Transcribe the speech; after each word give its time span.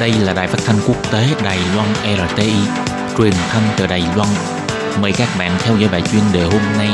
Đây 0.00 0.12
là 0.12 0.32
đài 0.32 0.46
phát 0.46 0.58
thanh 0.66 0.76
quốc 0.88 1.12
tế 1.12 1.26
Đài 1.44 1.58
Loan 1.74 1.88
RTI, 2.28 2.52
truyền 3.18 3.32
thanh 3.48 3.62
từ 3.76 3.86
Đài 3.86 4.02
Loan. 4.16 4.28
Mời 5.00 5.12
các 5.12 5.28
bạn 5.38 5.50
theo 5.58 5.76
dõi 5.76 5.88
bài 5.92 6.02
chuyên 6.12 6.22
đề 6.32 6.42
hôm 6.42 6.62
nay. 6.78 6.88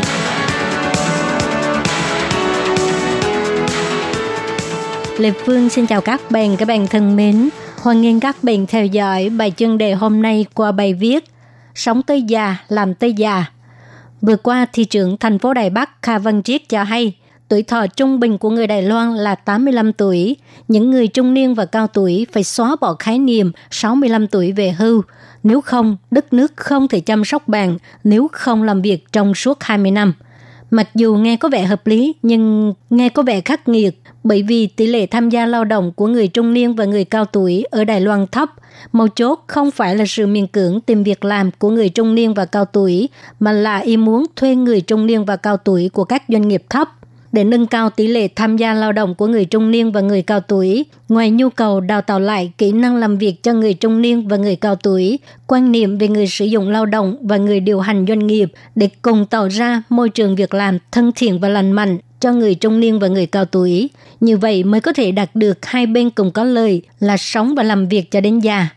Lê 5.18 5.32
Phương 5.44 5.68
xin 5.68 5.86
chào 5.86 6.00
các 6.00 6.30
bạn, 6.30 6.56
các 6.56 6.68
bạn 6.68 6.86
thân 6.86 7.16
mến. 7.16 7.48
Hoan 7.82 8.00
nghênh 8.00 8.20
các 8.20 8.36
bạn 8.42 8.66
theo 8.66 8.86
dõi 8.86 9.30
bài 9.30 9.52
chuyên 9.56 9.78
đề 9.78 9.92
hôm 9.92 10.22
nay 10.22 10.46
qua 10.54 10.72
bài 10.72 10.94
viết 10.94 11.24
Sống 11.74 12.02
tới 12.02 12.22
già, 12.22 12.56
làm 12.68 12.94
tới 12.94 13.12
già. 13.12 13.44
Vừa 14.22 14.36
qua, 14.36 14.66
thị 14.72 14.84
trưởng 14.84 15.16
thành 15.16 15.38
phố 15.38 15.54
Đài 15.54 15.70
Bắc 15.70 16.02
Kha 16.02 16.18
Văn 16.18 16.42
Triết 16.42 16.68
cho 16.68 16.82
hay– 16.82 17.12
Tuổi 17.48 17.62
thọ 17.62 17.86
trung 17.86 18.20
bình 18.20 18.38
của 18.38 18.50
người 18.50 18.66
Đài 18.66 18.82
Loan 18.82 19.14
là 19.14 19.34
85 19.34 19.92
tuổi. 19.92 20.36
Những 20.68 20.90
người 20.90 21.08
trung 21.08 21.34
niên 21.34 21.54
và 21.54 21.64
cao 21.64 21.86
tuổi 21.86 22.26
phải 22.32 22.44
xóa 22.44 22.76
bỏ 22.80 22.96
khái 22.98 23.18
niệm 23.18 23.52
65 23.70 24.26
tuổi 24.26 24.52
về 24.52 24.70
hưu. 24.70 25.02
Nếu 25.42 25.60
không, 25.60 25.96
đất 26.10 26.32
nước 26.32 26.52
không 26.56 26.88
thể 26.88 27.00
chăm 27.00 27.24
sóc 27.24 27.48
bạn 27.48 27.78
nếu 28.04 28.28
không 28.32 28.62
làm 28.62 28.82
việc 28.82 29.04
trong 29.12 29.34
suốt 29.34 29.58
20 29.60 29.90
năm. 29.90 30.12
Mặc 30.70 30.88
dù 30.94 31.14
nghe 31.14 31.36
có 31.36 31.48
vẻ 31.48 31.64
hợp 31.64 31.86
lý, 31.86 32.14
nhưng 32.22 32.74
nghe 32.90 33.08
có 33.08 33.22
vẻ 33.22 33.40
khắc 33.40 33.68
nghiệt 33.68 34.00
bởi 34.24 34.42
vì 34.42 34.66
tỷ 34.66 34.86
lệ 34.86 35.06
tham 35.06 35.28
gia 35.28 35.46
lao 35.46 35.64
động 35.64 35.92
của 35.92 36.06
người 36.06 36.28
trung 36.28 36.54
niên 36.54 36.74
và 36.74 36.84
người 36.84 37.04
cao 37.04 37.24
tuổi 37.24 37.64
ở 37.70 37.84
Đài 37.84 38.00
Loan 38.00 38.26
thấp. 38.26 38.50
Mấu 38.92 39.08
chốt 39.08 39.44
không 39.46 39.70
phải 39.70 39.96
là 39.96 40.04
sự 40.08 40.26
miền 40.26 40.46
cưỡng 40.46 40.80
tìm 40.80 41.02
việc 41.02 41.24
làm 41.24 41.50
của 41.58 41.70
người 41.70 41.88
trung 41.88 42.14
niên 42.14 42.34
và 42.34 42.44
cao 42.44 42.64
tuổi, 42.64 43.08
mà 43.40 43.52
là 43.52 43.78
ý 43.78 43.96
muốn 43.96 44.26
thuê 44.36 44.54
người 44.54 44.80
trung 44.80 45.06
niên 45.06 45.24
và 45.24 45.36
cao 45.36 45.56
tuổi 45.56 45.88
của 45.88 46.04
các 46.04 46.22
doanh 46.28 46.48
nghiệp 46.48 46.62
thấp 46.70 46.88
để 47.36 47.44
nâng 47.44 47.66
cao 47.66 47.90
tỷ 47.90 48.06
lệ 48.06 48.28
tham 48.36 48.56
gia 48.56 48.74
lao 48.74 48.92
động 48.92 49.14
của 49.14 49.26
người 49.26 49.44
trung 49.44 49.70
niên 49.70 49.92
và 49.92 50.00
người 50.00 50.22
cao 50.22 50.40
tuổi. 50.40 50.84
Ngoài 51.08 51.30
nhu 51.30 51.50
cầu 51.50 51.80
đào 51.80 52.02
tạo 52.02 52.20
lại 52.20 52.52
kỹ 52.58 52.72
năng 52.72 52.96
làm 52.96 53.18
việc 53.18 53.42
cho 53.42 53.52
người 53.52 53.74
trung 53.74 54.02
niên 54.02 54.28
và 54.28 54.36
người 54.36 54.56
cao 54.56 54.76
tuổi, 54.76 55.18
quan 55.46 55.72
niệm 55.72 55.98
về 55.98 56.08
người 56.08 56.26
sử 56.26 56.44
dụng 56.44 56.68
lao 56.68 56.86
động 56.86 57.16
và 57.20 57.36
người 57.36 57.60
điều 57.60 57.80
hành 57.80 58.04
doanh 58.08 58.26
nghiệp 58.26 58.52
để 58.74 58.88
cùng 59.02 59.26
tạo 59.26 59.48
ra 59.48 59.82
môi 59.88 60.08
trường 60.08 60.36
việc 60.36 60.54
làm 60.54 60.78
thân 60.92 61.12
thiện 61.14 61.40
và 61.40 61.48
lành 61.48 61.72
mạnh 61.72 61.98
cho 62.20 62.32
người 62.32 62.54
trung 62.54 62.80
niên 62.80 62.98
và 62.98 63.08
người 63.08 63.26
cao 63.26 63.44
tuổi. 63.44 63.90
Như 64.20 64.36
vậy 64.36 64.64
mới 64.64 64.80
có 64.80 64.92
thể 64.92 65.12
đạt 65.12 65.30
được 65.34 65.66
hai 65.66 65.86
bên 65.86 66.10
cùng 66.10 66.30
có 66.30 66.44
lợi 66.44 66.82
là 67.00 67.16
sống 67.16 67.54
và 67.54 67.62
làm 67.62 67.88
việc 67.88 68.10
cho 68.10 68.20
đến 68.20 68.38
già. 68.38 68.68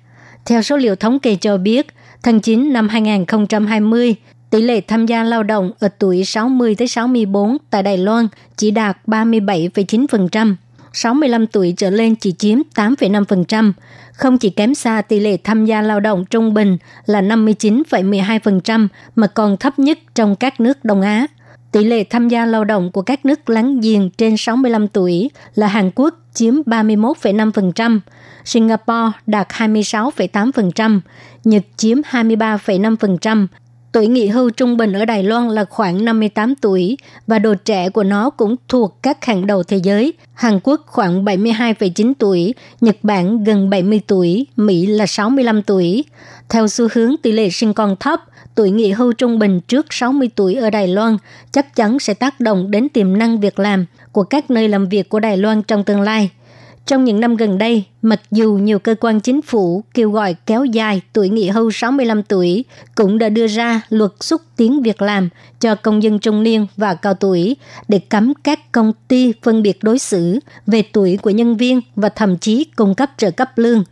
Theo 0.46 0.62
số 0.62 0.78
liệu 0.78 0.96
thống 0.96 1.20
kê 1.20 1.36
cho 1.36 1.58
biết, 1.58 1.88
tháng 2.24 2.40
9 2.40 2.74
năm 2.74 2.90
2020, 2.90 4.16
Tỷ 4.50 4.62
lệ 4.62 4.82
tham 4.82 5.06
gia 5.06 5.24
lao 5.24 5.44
động 5.44 5.72
ở 5.80 5.88
tuổi 6.00 6.26
60 6.26 6.76
tới 6.76 6.88
64 6.88 7.58
tại 7.70 7.84
Đài 7.84 7.98
Loan 7.98 8.28
chỉ 8.58 8.72
đạt 8.72 8.98
37,9%, 9.08 10.56
65 10.94 11.48
tuổi 11.48 11.74
trở 11.78 11.90
lên 11.90 12.16
chỉ 12.16 12.32
chiếm 12.32 12.60
8,5%, 12.76 13.72
không 14.14 14.38
chỉ 14.38 14.50
kém 14.50 14.76
xa 14.76 15.02
tỷ 15.02 15.20
lệ 15.20 15.38
tham 15.44 15.66
gia 15.66 15.82
lao 15.82 16.00
động 16.00 16.26
trung 16.30 16.54
bình 16.54 16.78
là 17.06 17.22
59,12% 17.22 18.88
mà 19.16 19.28
còn 19.28 19.58
thấp 19.58 19.80
nhất 19.80 20.00
trong 20.16 20.36
các 20.36 20.60
nước 20.60 20.86
Đông 20.86 21.02
Á. 21.02 21.28
Tỷ 21.72 21.84
lệ 21.84 22.04
tham 22.04 22.30
gia 22.30 22.46
lao 22.46 22.64
động 22.64 22.92
của 22.92 23.02
các 23.02 23.26
nước 23.26 23.50
láng 23.50 23.80
giềng 23.80 24.10
trên 24.10 24.38
65 24.38 24.88
tuổi 24.88 25.30
là 25.56 25.68
Hàn 25.68 25.92
Quốc 25.96 26.16
chiếm 26.34 26.54
31,5%, 26.54 28.00
Singapore 28.46 29.18
đạt 29.28 29.48
26,8%, 29.50 31.00
Nhật 31.44 31.64
chiếm 31.78 31.98
23,5%, 32.12 33.48
Tuổi 33.92 34.08
nghỉ 34.08 34.28
hưu 34.28 34.50
trung 34.50 34.78
bình 34.78 34.94
ở 34.94 35.06
Đài 35.06 35.24
Loan 35.24 35.50
là 35.50 35.66
khoảng 35.66 36.06
58 36.06 36.56
tuổi 36.56 36.98
và 37.28 37.40
độ 37.40 37.54
trẻ 37.66 37.90
của 37.90 38.04
nó 38.04 38.30
cũng 38.30 38.56
thuộc 38.68 38.98
các 39.04 39.26
hàng 39.26 39.48
đầu 39.48 39.64
thế 39.64 39.78
giới. 39.78 40.14
Hàn 40.34 40.60
Quốc 40.64 40.82
khoảng 40.86 41.26
72,9 41.26 42.14
tuổi, 42.20 42.54
Nhật 42.82 42.96
Bản 43.04 43.44
gần 43.44 43.70
70 43.70 44.02
tuổi, 44.08 44.48
Mỹ 44.56 44.86
là 44.86 45.06
65 45.06 45.64
tuổi. 45.64 46.04
Theo 46.50 46.68
xu 46.68 46.88
hướng 46.94 47.16
tỷ 47.22 47.32
lệ 47.32 47.50
sinh 47.50 47.74
con 47.74 47.96
thấp, 48.00 48.20
tuổi 48.56 48.72
nghỉ 48.72 48.92
hưu 48.92 49.14
trung 49.14 49.40
bình 49.40 49.60
trước 49.68 49.86
60 49.90 50.30
tuổi 50.36 50.56
ở 50.56 50.70
Đài 50.70 50.88
Loan 50.88 51.18
chắc 51.52 51.76
chắn 51.76 52.00
sẽ 52.00 52.14
tác 52.14 52.40
động 52.40 52.72
đến 52.72 52.90
tiềm 52.90 53.18
năng 53.18 53.40
việc 53.40 53.60
làm 53.60 53.86
của 54.12 54.24
các 54.24 54.52
nơi 54.52 54.70
làm 54.70 54.90
việc 54.90 55.10
của 55.10 55.20
Đài 55.20 55.38
Loan 55.38 55.64
trong 55.64 55.84
tương 55.84 56.02
lai. 56.02 56.30
Trong 56.86 57.04
những 57.06 57.20
năm 57.20 57.36
gần 57.36 57.58
đây, 57.58 57.84
mặc 58.02 58.22
dù 58.32 58.54
nhiều 58.54 58.80
cơ 58.80 58.96
quan 59.00 59.20
chính 59.20 59.42
phủ 59.42 59.84
kêu 59.94 60.12
gọi 60.12 60.36
kéo 60.46 60.66
dài 60.66 61.02
tuổi 61.14 61.30
nghỉ 61.30 61.50
hưu 61.50 61.72
65 61.72 62.24
tuổi, 62.24 62.66
cũng 62.96 63.18
đã 63.18 63.30
đưa 63.30 63.48
ra 63.48 63.82
luật 63.90 64.12
xúc 64.20 64.42
tiến 64.56 64.82
việc 64.82 65.02
làm 65.02 65.30
cho 65.60 65.76
công 65.76 66.04
dân 66.04 66.20
trung 66.20 66.44
niên 66.44 66.68
và 66.78 66.94
cao 66.94 67.14
tuổi 67.14 67.56
để 67.88 68.00
cấm 68.00 68.34
các 68.44 68.72
công 68.72 68.94
ty 69.08 69.34
phân 69.42 69.62
biệt 69.62 69.78
đối 69.82 70.00
xử 70.00 70.40
về 70.68 70.82
tuổi 70.82 71.18
của 71.22 71.30
nhân 71.30 71.58
viên 71.58 71.82
và 71.96 72.10
thậm 72.10 72.38
chí 72.38 72.66
cung 72.76 72.96
cấp 72.96 73.10
trợ 73.18 73.32
cấp 73.32 73.58
lương. 73.58 73.84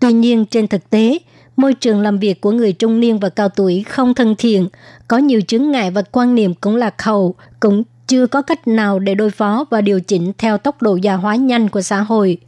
Tuy 0.00 0.12
nhiên, 0.12 0.44
trên 0.46 0.68
thực 0.68 0.90
tế, 0.90 1.18
môi 1.56 1.74
trường 1.74 2.00
làm 2.00 2.18
việc 2.18 2.40
của 2.40 2.50
người 2.50 2.72
trung 2.72 3.00
niên 3.00 3.18
và 3.18 3.28
cao 3.28 3.48
tuổi 3.48 3.82
không 3.82 4.14
thân 4.14 4.34
thiện, 4.38 4.68
có 5.08 5.18
nhiều 5.18 5.42
chứng 5.42 5.70
ngại 5.70 5.90
và 5.90 6.02
quan 6.12 6.34
niệm 6.34 6.54
cũng 6.54 6.76
lạc 6.76 7.02
hậu, 7.02 7.34
cũng 7.60 7.82
chưa 8.08 8.26
có 8.26 8.42
cách 8.42 8.68
nào 8.68 8.98
để 8.98 9.14
đối 9.14 9.30
phó 9.30 9.64
và 9.70 9.80
điều 9.80 10.00
chỉnh 10.00 10.32
theo 10.38 10.58
tốc 10.58 10.82
độ 10.82 10.96
già 10.96 11.14
hóa 11.14 11.36
nhanh 11.36 11.68
của 11.68 11.82
xã 11.82 12.00
hội. 12.00 12.38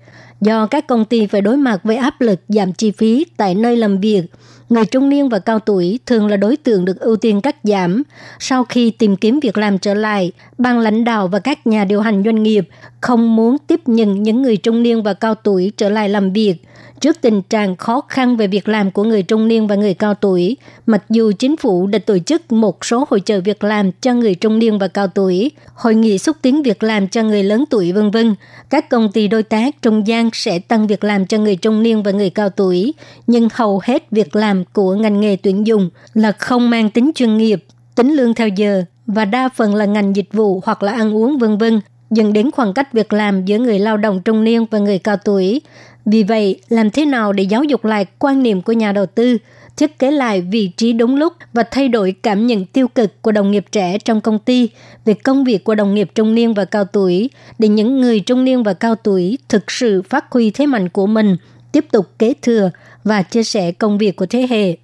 Do 0.40 0.66
các 0.66 0.86
công 0.86 1.04
ty 1.04 1.26
phải 1.26 1.40
đối 1.40 1.56
mặt 1.56 1.80
với 1.84 1.96
áp 1.96 2.20
lực 2.20 2.40
giảm 2.48 2.72
chi 2.72 2.90
phí 2.90 3.26
tại 3.36 3.54
nơi 3.54 3.76
làm 3.76 4.00
việc, 4.00 4.22
người 4.68 4.84
trung 4.84 5.08
niên 5.08 5.28
và 5.28 5.38
cao 5.38 5.58
tuổi 5.58 5.98
thường 6.06 6.26
là 6.26 6.36
đối 6.36 6.56
tượng 6.56 6.84
được 6.84 7.00
ưu 7.00 7.16
tiên 7.16 7.40
cắt 7.40 7.56
giảm. 7.62 8.02
Sau 8.38 8.64
khi 8.64 8.90
tìm 8.90 9.16
kiếm 9.16 9.40
việc 9.42 9.58
làm 9.58 9.78
trở 9.78 9.94
lại, 9.94 10.32
ban 10.58 10.78
lãnh 10.78 11.04
đạo 11.04 11.28
và 11.28 11.38
các 11.38 11.66
nhà 11.66 11.84
điều 11.84 12.00
hành 12.00 12.22
doanh 12.24 12.42
nghiệp 12.42 12.68
không 13.00 13.36
muốn 13.36 13.56
tiếp 13.66 13.80
nhận 13.86 14.22
những 14.22 14.42
người 14.42 14.56
trung 14.56 14.82
niên 14.82 15.02
và 15.02 15.14
cao 15.14 15.34
tuổi 15.34 15.72
trở 15.76 15.88
lại 15.88 16.08
làm 16.08 16.32
việc– 16.32 16.54
Trước 17.00 17.20
tình 17.20 17.42
trạng 17.42 17.76
khó 17.76 18.00
khăn 18.08 18.36
về 18.36 18.46
việc 18.46 18.68
làm 18.68 18.90
của 18.90 19.04
người 19.04 19.22
trung 19.22 19.48
niên 19.48 19.66
và 19.66 19.74
người 19.74 19.94
cao 19.94 20.14
tuổi, 20.14 20.56
mặc 20.86 21.04
dù 21.08 21.32
chính 21.38 21.56
phủ 21.56 21.86
đã 21.86 21.98
tổ 21.98 22.18
chức 22.18 22.52
một 22.52 22.84
số 22.84 23.04
hội 23.10 23.20
trợ 23.20 23.40
việc 23.40 23.64
làm 23.64 23.92
cho 23.92 24.14
người 24.14 24.34
trung 24.34 24.58
niên 24.58 24.78
và 24.78 24.88
cao 24.88 25.06
tuổi, 25.06 25.50
hội 25.74 25.94
nghị 25.94 26.18
xúc 26.18 26.36
tiến 26.42 26.62
việc 26.62 26.82
làm 26.82 27.08
cho 27.08 27.22
người 27.22 27.42
lớn 27.42 27.64
tuổi 27.70 27.92
vân 27.92 28.10
vân, 28.10 28.34
các 28.70 28.90
công 28.90 29.12
ty 29.12 29.28
đối 29.28 29.42
tác 29.42 29.82
trung 29.82 30.06
gian 30.06 30.30
sẽ 30.32 30.58
tăng 30.58 30.86
việc 30.86 31.04
làm 31.04 31.26
cho 31.26 31.38
người 31.38 31.56
trung 31.56 31.82
niên 31.82 32.02
và 32.02 32.10
người 32.10 32.30
cao 32.30 32.50
tuổi, 32.50 32.94
nhưng 33.26 33.48
hầu 33.52 33.80
hết 33.84 34.10
việc 34.10 34.36
làm 34.36 34.64
của 34.72 34.94
ngành 34.94 35.20
nghề 35.20 35.36
tuyển 35.36 35.66
dụng 35.66 35.90
là 36.14 36.32
không 36.32 36.70
mang 36.70 36.90
tính 36.90 37.10
chuyên 37.14 37.36
nghiệp, 37.36 37.64
tính 37.94 38.12
lương 38.12 38.34
theo 38.34 38.48
giờ 38.48 38.84
và 39.06 39.24
đa 39.24 39.48
phần 39.48 39.74
là 39.74 39.84
ngành 39.84 40.16
dịch 40.16 40.32
vụ 40.32 40.62
hoặc 40.64 40.82
là 40.82 40.92
ăn 40.92 41.16
uống 41.16 41.38
vân 41.38 41.58
vân 41.58 41.80
dẫn 42.10 42.32
đến 42.32 42.50
khoảng 42.50 42.72
cách 42.72 42.92
việc 42.92 43.12
làm 43.12 43.44
giữa 43.44 43.58
người 43.58 43.78
lao 43.78 43.96
động 43.96 44.22
trung 44.24 44.44
niên 44.44 44.66
và 44.70 44.78
người 44.78 44.98
cao 44.98 45.16
tuổi. 45.16 45.60
Vì 46.06 46.22
vậy, 46.22 46.60
làm 46.68 46.90
thế 46.90 47.04
nào 47.04 47.32
để 47.32 47.42
giáo 47.42 47.64
dục 47.64 47.84
lại 47.84 48.06
quan 48.18 48.42
niệm 48.42 48.62
của 48.62 48.72
nhà 48.72 48.92
đầu 48.92 49.06
tư, 49.06 49.38
thiết 49.76 49.98
kế 49.98 50.10
lại 50.10 50.40
vị 50.40 50.70
trí 50.76 50.92
đúng 50.92 51.16
lúc 51.16 51.32
và 51.52 51.62
thay 51.62 51.88
đổi 51.88 52.14
cảm 52.22 52.46
nhận 52.46 52.64
tiêu 52.64 52.88
cực 52.88 53.22
của 53.22 53.32
đồng 53.32 53.50
nghiệp 53.50 53.64
trẻ 53.72 53.98
trong 53.98 54.20
công 54.20 54.38
ty 54.38 54.68
về 55.04 55.14
công 55.14 55.44
việc 55.44 55.64
của 55.64 55.74
đồng 55.74 55.94
nghiệp 55.94 56.10
trung 56.14 56.34
niên 56.34 56.54
và 56.54 56.64
cao 56.64 56.84
tuổi 56.84 57.30
để 57.58 57.68
những 57.68 58.00
người 58.00 58.20
trung 58.20 58.44
niên 58.44 58.62
và 58.62 58.72
cao 58.72 58.94
tuổi 58.94 59.38
thực 59.48 59.70
sự 59.70 60.02
phát 60.02 60.24
huy 60.30 60.50
thế 60.50 60.66
mạnh 60.66 60.88
của 60.88 61.06
mình, 61.06 61.36
tiếp 61.72 61.84
tục 61.92 62.06
kế 62.18 62.34
thừa 62.42 62.70
và 63.04 63.22
chia 63.22 63.42
sẻ 63.42 63.72
công 63.72 63.98
việc 63.98 64.16
của 64.16 64.26
thế 64.26 64.46
hệ. 64.50 64.76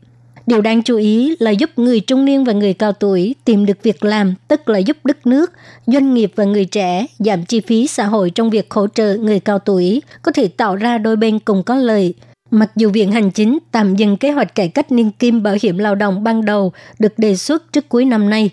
Điều 0.47 0.61
đáng 0.61 0.83
chú 0.83 0.97
ý 0.97 1.37
là 1.39 1.51
giúp 1.51 1.71
người 1.77 2.01
trung 2.01 2.25
niên 2.25 2.45
và 2.45 2.53
người 2.53 2.75
cao 2.75 2.93
tuổi 2.93 3.35
tìm 3.45 3.67
được 3.67 3.83
việc 3.83 4.05
làm, 4.05 4.35
tức 4.49 4.69
là 4.69 4.79
giúp 4.79 4.97
đất 5.05 5.27
nước, 5.27 5.53
doanh 5.87 6.15
nghiệp 6.15 6.33
và 6.37 6.45
người 6.45 6.65
trẻ 6.65 7.07
giảm 7.19 7.45
chi 7.45 7.61
phí 7.61 7.87
xã 7.87 8.07
hội 8.07 8.31
trong 8.31 8.51
việc 8.51 8.71
hỗ 8.71 8.87
trợ 8.87 9.17
người 9.17 9.41
cao 9.41 9.59
tuổi, 9.59 10.03
có 10.23 10.33
thể 10.33 10.49
tạo 10.49 10.77
ra 10.77 10.99
đôi 10.99 11.17
bên 11.17 11.39
cùng 11.39 11.63
có 11.63 11.75
lợi. 11.75 12.15
Mặc 12.51 12.71
dù 12.77 12.91
Viện 12.91 13.13
Hành 13.13 13.31
Chính 13.31 13.59
tạm 13.73 13.97
dừng 13.97 14.17
kế 14.17 14.31
hoạch 14.31 14.55
cải 14.55 14.69
cách 14.69 14.93
niên 14.93 15.11
kim 15.11 15.43
bảo 15.43 15.57
hiểm 15.63 15.79
lao 15.79 15.95
động 15.95 16.25
ban 16.25 16.45
đầu 16.45 16.73
được 16.99 17.19
đề 17.19 17.37
xuất 17.37 17.73
trước 17.73 17.89
cuối 17.89 18.05
năm 18.05 18.31
nay, 18.31 18.51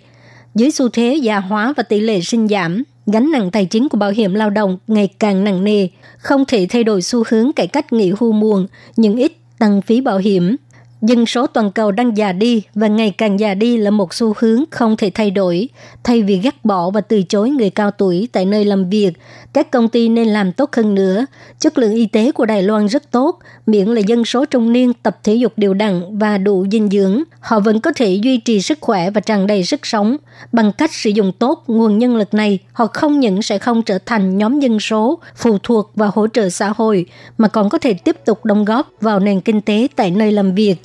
dưới 0.56 0.72
xu 0.72 0.90
thế 0.90 1.16
già 1.16 1.40
hóa 1.40 1.74
và 1.78 1.84
tỷ 1.84 2.00
lệ 2.00 2.22
sinh 2.22 2.48
giảm, 2.48 2.84
gánh 3.06 3.32
nặng 3.32 3.52
tài 3.52 3.66
chính 3.66 3.90
của 3.90 3.98
bảo 3.98 4.12
hiểm 4.12 4.34
lao 4.34 4.50
động 4.50 4.78
ngày 4.88 5.10
càng 5.20 5.44
nặng 5.44 5.64
nề, 5.64 5.88
không 6.18 6.46
thể 6.48 6.68
thay 6.70 6.84
đổi 6.84 7.02
xu 7.02 7.24
hướng 7.30 7.54
cải 7.54 7.68
cách 7.68 7.94
nghỉ 7.94 8.12
hưu 8.20 8.32
muộn, 8.32 8.68
nhưng 8.96 9.16
ít 9.16 9.32
tăng 9.60 9.82
phí 9.82 10.02
bảo 10.02 10.18
hiểm 10.18 10.56
dân 11.04 11.26
số 11.26 11.48
toàn 11.48 11.72
cầu 11.72 11.92
đang 11.92 12.18
già 12.18 12.32
đi 12.32 12.64
và 12.76 12.88
ngày 12.88 13.12
càng 13.18 13.40
già 13.40 13.54
đi 13.54 13.78
là 13.78 13.92
một 13.92 14.14
xu 14.14 14.34
hướng 14.40 14.64
không 14.72 14.98
thể 14.98 15.12
thay 15.14 15.32
đổi. 15.32 15.70
Thay 16.04 16.22
vì 16.22 16.38
gắt 16.38 16.66
bỏ 16.66 16.90
và 16.90 17.02
từ 17.02 17.22
chối 17.30 17.50
người 17.50 17.70
cao 17.70 17.92
tuổi 17.92 18.28
tại 18.32 18.46
nơi 18.46 18.66
làm 18.66 18.90
việc, 18.90 19.12
các 19.54 19.72
công 19.72 19.90
ty 19.90 20.10
nên 20.10 20.28
làm 20.28 20.52
tốt 20.52 20.70
hơn 20.76 20.96
nữa. 20.96 21.26
Chất 21.60 21.78
lượng 21.78 21.94
y 21.94 22.06
tế 22.06 22.32
của 22.32 22.46
Đài 22.46 22.64
Loan 22.64 22.88
rất 22.88 23.12
tốt, 23.12 23.40
miễn 23.66 23.88
là 23.88 24.02
dân 24.02 24.26
số 24.26 24.46
trung 24.46 24.74
niên 24.74 24.94
tập 24.94 25.20
thể 25.24 25.36
dục 25.36 25.54
đều 25.58 25.74
đặn 25.74 26.18
và 26.18 26.38
đủ 26.38 26.66
dinh 26.72 26.90
dưỡng, 26.90 27.24
họ 27.40 27.60
vẫn 27.60 27.80
có 27.80 27.92
thể 27.96 28.20
duy 28.24 28.38
trì 28.38 28.62
sức 28.62 28.78
khỏe 28.82 29.10
và 29.10 29.22
tràn 29.22 29.48
đầy 29.48 29.64
sức 29.64 29.86
sống. 29.86 30.18
Bằng 30.52 30.72
cách 30.72 30.94
sử 30.94 31.10
dụng 31.10 31.32
tốt 31.40 31.64
nguồn 31.68 31.98
nhân 31.98 32.16
lực 32.16 32.34
này, 32.34 32.60
họ 32.74 32.88
không 32.94 33.20
những 33.20 33.42
sẽ 33.42 33.58
không 33.58 33.82
trở 33.82 33.98
thành 34.06 34.38
nhóm 34.38 34.60
dân 34.60 34.80
số 34.80 35.20
phụ 35.36 35.58
thuộc 35.64 35.92
và 35.96 36.12
hỗ 36.14 36.28
trợ 36.28 36.50
xã 36.50 36.74
hội, 36.78 37.06
mà 37.38 37.48
còn 37.48 37.70
có 37.70 37.78
thể 37.78 37.94
tiếp 37.94 38.16
tục 38.26 38.46
đóng 38.46 38.66
góp 38.66 38.92
vào 39.02 39.20
nền 39.20 39.42
kinh 39.42 39.62
tế 39.62 39.88
tại 39.96 40.12
nơi 40.12 40.32
làm 40.32 40.56
việc. 40.56 40.76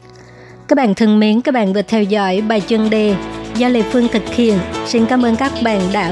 Các 0.68 0.76
bạn 0.76 0.94
thân 0.94 1.20
mến, 1.20 1.40
các 1.40 1.52
bạn 1.52 1.72
vừa 1.72 1.82
theo 1.82 2.02
dõi 2.02 2.40
bài 2.48 2.62
chuyên 2.68 2.90
đề 2.90 3.14
do 3.56 3.68
Lê 3.68 3.82
Phương 3.82 4.08
thực 4.08 4.34
hiện. 4.34 4.58
Xin 4.86 5.06
cảm 5.06 5.24
ơn 5.24 5.36
các 5.36 5.52
bạn 5.62 5.80
đã 5.92 6.06